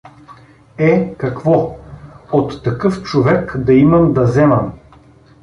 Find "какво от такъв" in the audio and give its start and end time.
1.17-3.03